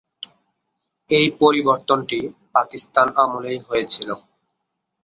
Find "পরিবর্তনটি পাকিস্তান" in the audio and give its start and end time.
1.41-3.07